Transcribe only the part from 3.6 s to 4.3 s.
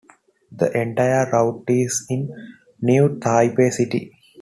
City.